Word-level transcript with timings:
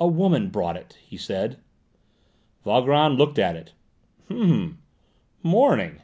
"A 0.00 0.08
woman 0.08 0.48
brought 0.50 0.76
it," 0.76 0.98
he 1.06 1.16
said. 1.16 1.56
Valgrand 2.64 3.16
looked 3.16 3.38
at 3.38 3.54
it. 3.54 3.74
"H'm! 4.28 4.76
Mourning! 5.44 6.00